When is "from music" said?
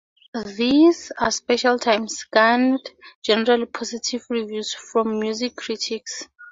4.73-5.55